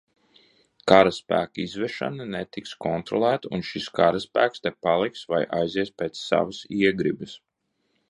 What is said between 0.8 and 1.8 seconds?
Karaspēka